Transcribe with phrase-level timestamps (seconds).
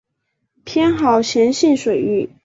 [0.65, 2.31] 偏好咸性水域。